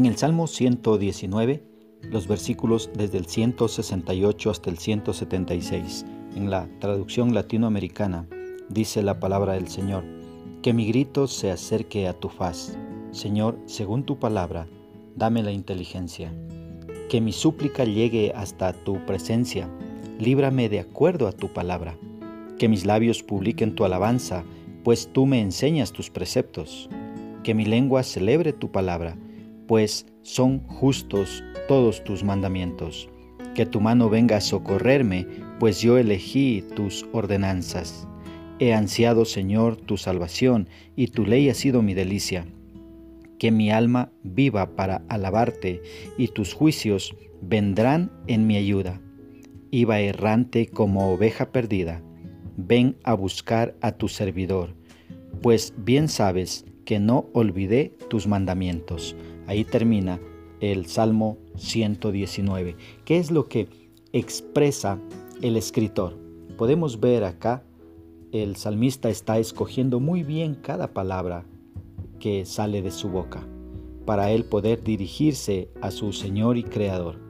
[0.00, 1.62] En el Salmo 119,
[2.10, 8.26] los versículos desde el 168 hasta el 176, en la traducción latinoamericana,
[8.70, 10.04] dice la palabra del Señor,
[10.62, 12.78] que mi grito se acerque a tu faz.
[13.10, 14.66] Señor, según tu palabra,
[15.16, 16.32] dame la inteligencia.
[17.10, 19.68] Que mi súplica llegue hasta tu presencia.
[20.18, 21.98] Líbrame de acuerdo a tu palabra.
[22.58, 24.44] Que mis labios publiquen tu alabanza,
[24.82, 26.88] pues tú me enseñas tus preceptos.
[27.42, 29.18] Que mi lengua celebre tu palabra,
[29.70, 33.08] pues son justos todos tus mandamientos.
[33.54, 35.28] Que tu mano venga a socorrerme,
[35.60, 38.08] pues yo elegí tus ordenanzas.
[38.58, 42.48] He ansiado, Señor, tu salvación, y tu ley ha sido mi delicia.
[43.38, 45.82] Que mi alma viva para alabarte,
[46.18, 49.00] y tus juicios vendrán en mi ayuda.
[49.70, 52.02] Iba errante como oveja perdida.
[52.56, 54.74] Ven a buscar a tu servidor,
[55.42, 59.14] pues bien sabes que no olvidé tus mandamientos.
[59.46, 60.18] Ahí termina
[60.58, 62.74] el Salmo 119.
[63.04, 63.68] ¿Qué es lo que
[64.12, 64.98] expresa
[65.40, 66.18] el escritor?
[66.58, 67.62] Podemos ver acá
[68.32, 71.44] el salmista está escogiendo muy bien cada palabra
[72.18, 73.46] que sale de su boca
[74.04, 77.20] para él poder dirigirse a su Señor y Creador.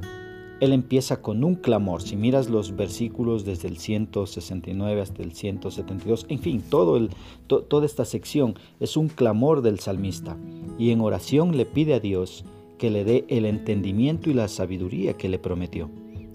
[0.60, 2.02] Él empieza con un clamor.
[2.02, 7.10] Si miras los versículos desde el 169 hasta el 172, en fin, todo el,
[7.46, 10.36] toda esta sección es un clamor del salmista.
[10.78, 12.44] Y en oración le pide a Dios
[12.78, 15.90] que le dé el entendimiento y la sabiduría que le prometió.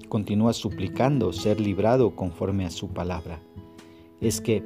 [0.10, 3.40] Continúa suplicando ser librado conforme a su palabra
[4.22, 4.64] es que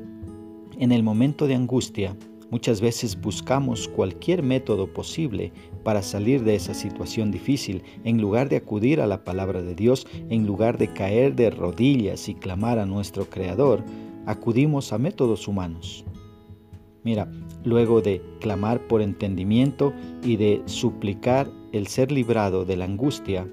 [0.77, 2.15] en el momento de angustia
[2.49, 5.51] muchas veces buscamos cualquier método posible
[5.83, 10.07] para salir de esa situación difícil en lugar de acudir a la palabra de Dios,
[10.29, 13.83] en lugar de caer de rodillas y clamar a nuestro Creador,
[14.25, 16.05] acudimos a métodos humanos.
[17.03, 17.31] Mira,
[17.63, 23.47] luego de clamar por entendimiento y de suplicar el ser librado de la angustia,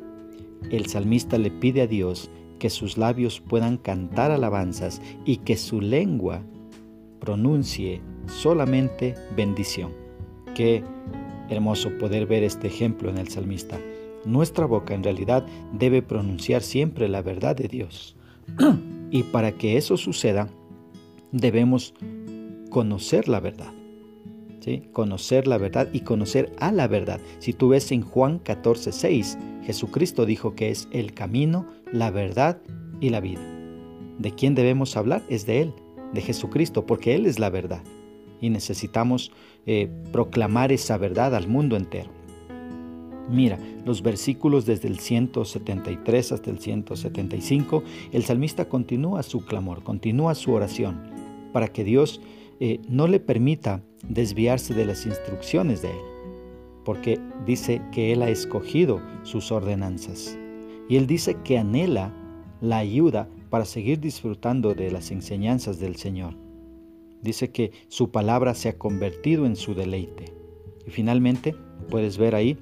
[0.70, 5.80] el salmista le pide a Dios que sus labios puedan cantar alabanzas y que su
[5.80, 6.42] lengua
[7.20, 9.92] pronuncie solamente bendición.
[10.54, 10.82] Qué
[11.48, 13.78] hermoso poder ver este ejemplo en el salmista.
[14.24, 18.16] Nuestra boca en realidad debe pronunciar siempre la verdad de Dios.
[19.10, 20.48] y para que eso suceda,
[21.32, 21.94] debemos
[22.70, 23.72] conocer la verdad.
[24.60, 24.82] ¿sí?
[24.92, 27.20] Conocer la verdad y conocer a la verdad.
[27.38, 32.60] Si tú ves en Juan 14, 6, Jesucristo dijo que es el camino, la verdad
[33.00, 33.40] y la vida.
[34.18, 35.22] ¿De quién debemos hablar?
[35.28, 35.74] Es de Él,
[36.12, 37.82] de Jesucristo, porque Él es la verdad.
[38.40, 39.32] Y necesitamos
[39.66, 42.10] eh, proclamar esa verdad al mundo entero.
[43.30, 47.82] Mira, los versículos desde el 173 hasta el 175,
[48.12, 51.00] el salmista continúa su clamor, continúa su oración,
[51.52, 52.20] para que Dios
[52.60, 56.16] eh, no le permita desviarse de las instrucciones de Él
[56.86, 60.38] porque dice que Él ha escogido sus ordenanzas.
[60.88, 62.14] Y Él dice que anhela
[62.60, 66.34] la ayuda para seguir disfrutando de las enseñanzas del Señor.
[67.22, 70.32] Dice que su palabra se ha convertido en su deleite.
[70.86, 71.54] Y finalmente,
[71.90, 72.58] puedes ver ahí,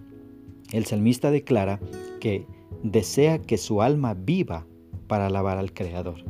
[0.73, 1.81] el salmista declara
[2.21, 2.47] que
[2.83, 4.67] desea que su alma viva
[5.07, 6.25] para alabar al Creador.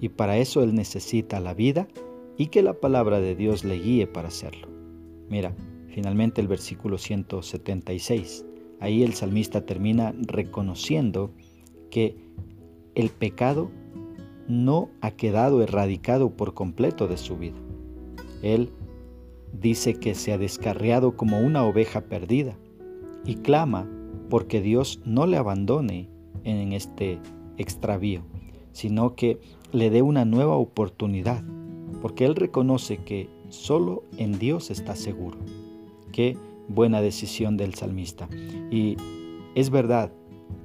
[0.00, 1.88] Y para eso él necesita la vida
[2.36, 4.68] y que la palabra de Dios le guíe para hacerlo.
[5.28, 5.54] Mira,
[5.96, 8.44] Finalmente el versículo 176.
[8.80, 11.30] Ahí el salmista termina reconociendo
[11.90, 12.18] que
[12.94, 13.70] el pecado
[14.48, 17.56] no ha quedado erradicado por completo de su vida.
[18.42, 18.70] Él
[19.52, 22.56] dice que se ha descarriado como una oveja perdida
[23.24, 23.88] y clama
[24.28, 26.08] porque Dios no le abandone
[26.44, 27.18] en este
[27.58, 28.22] extravío,
[28.72, 29.40] sino que
[29.72, 31.42] le dé una nueva oportunidad,
[32.02, 35.38] porque él reconoce que solo en Dios está seguro.
[36.12, 36.36] Qué
[36.68, 38.28] buena decisión del salmista.
[38.70, 38.96] Y
[39.54, 40.12] es verdad,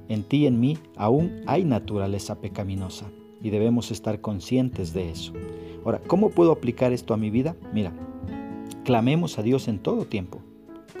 [0.08, 3.10] en ti y en mí aún hay naturaleza pecaminosa
[3.42, 5.32] y debemos estar conscientes de eso.
[5.84, 7.56] Ahora, ¿cómo puedo aplicar esto a mi vida?
[7.72, 7.92] Mira,
[8.84, 10.40] clamemos a Dios en todo tiempo,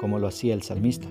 [0.00, 1.06] como lo hacía el salmista.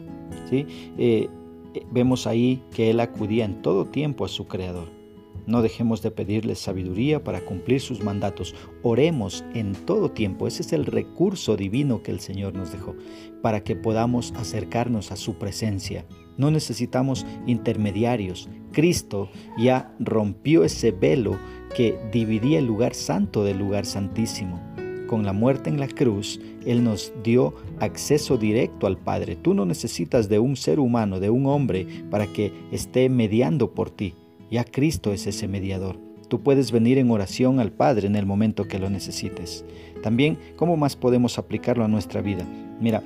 [0.50, 0.66] ¿sí?
[0.98, 1.30] Eh,
[1.74, 5.01] eh, vemos ahí que él acudía en todo tiempo a su Creador.
[5.48, 8.56] No dejemos de pedirle sabiduría para cumplir sus mandatos.
[8.84, 10.48] Oremos en todo tiempo.
[10.48, 12.96] Ese es el recurso divino que el Señor nos dejó
[13.42, 16.06] para que podamos acercarnos a su presencia.
[16.38, 18.50] No necesitamos intermediarios.
[18.72, 21.38] Cristo ya rompió ese velo
[21.76, 24.62] que dividía el lugar santo del lugar santísimo.
[25.08, 29.36] Con la muerte en la cruz, Él nos dio acceso directo al Padre.
[29.36, 33.90] Tú no necesitas de un ser humano, de un hombre, para que esté mediando por
[33.90, 34.16] ti.
[34.52, 35.98] Ya Cristo es ese mediador.
[36.28, 39.66] Tú puedes venir en oración al Padre en el momento que lo necesites.
[40.04, 42.46] También, ¿cómo más podemos aplicarlo a nuestra vida?
[42.82, 43.02] Mira,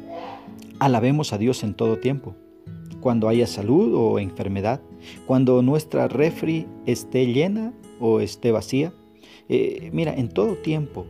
[0.80, 2.36] alabemos a Dios en todo tiempo.
[3.00, 4.82] cuando haya salud o enfermedad,
[5.28, 8.94] cuando nuestra refri esté llena o esté vacía.
[9.48, 11.06] Eh, mira, en todo tiempo,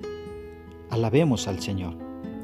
[0.90, 1.96] alabemos al Señor,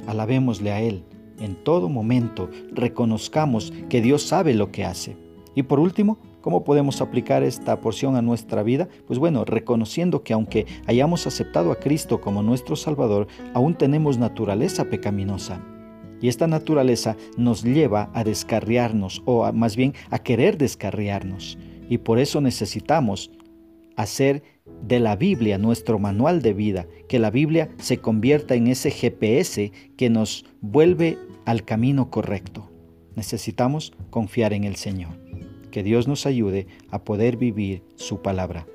[0.07, 1.03] alabémosle a Él.
[1.37, 5.17] En todo momento reconozcamos que Dios sabe lo que hace.
[5.53, 8.87] Y por último, ¿Cómo podemos aplicar esta porción a nuestra vida?
[9.05, 14.85] Pues bueno, reconociendo que aunque hayamos aceptado a Cristo como nuestro Salvador, aún tenemos naturaleza
[14.85, 15.63] pecaminosa.
[16.19, 21.57] Y esta naturaleza nos lleva a descarriarnos, o más bien a querer descarriarnos.
[21.89, 23.31] Y por eso necesitamos
[23.95, 24.43] hacer
[24.81, 29.71] de la Biblia nuestro manual de vida, que la Biblia se convierta en ese GPS
[29.95, 32.69] que nos vuelve al camino correcto.
[33.15, 35.20] Necesitamos confiar en el Señor.
[35.71, 38.67] Que Dios nos ayude a poder vivir su palabra.